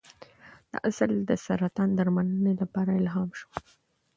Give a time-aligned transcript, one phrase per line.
[0.71, 3.49] دا اصل د سرطان درملنې لپاره الهام شو.